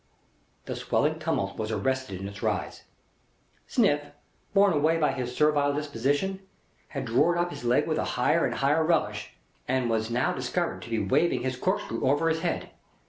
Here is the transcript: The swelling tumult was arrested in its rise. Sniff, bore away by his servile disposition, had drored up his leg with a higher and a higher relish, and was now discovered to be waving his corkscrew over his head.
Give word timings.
The 0.65 0.75
swelling 0.75 1.19
tumult 1.19 1.59
was 1.59 1.69
arrested 1.71 2.19
in 2.19 2.27
its 2.27 2.41
rise. 2.41 2.85
Sniff, 3.67 4.01
bore 4.51 4.71
away 4.71 4.97
by 4.97 5.11
his 5.11 5.35
servile 5.35 5.75
disposition, 5.75 6.39
had 6.87 7.05
drored 7.05 7.37
up 7.37 7.51
his 7.51 7.63
leg 7.63 7.85
with 7.85 7.99
a 7.99 8.03
higher 8.17 8.43
and 8.43 8.55
a 8.55 8.63
higher 8.65 8.83
relish, 8.83 9.35
and 9.67 9.91
was 9.91 10.09
now 10.09 10.33
discovered 10.33 10.81
to 10.81 10.89
be 10.89 10.97
waving 10.97 11.43
his 11.43 11.55
corkscrew 11.55 12.03
over 12.09 12.29
his 12.29 12.41
head. 12.41 12.71